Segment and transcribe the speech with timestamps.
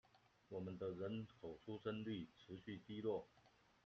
[0.49, 3.27] 我們的人口出生率持續低落